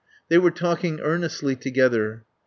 They 0.29 0.39
were 0.39 0.49
talking 0.49 0.99
earnestly 0.99 1.55
together. 1.55 2.25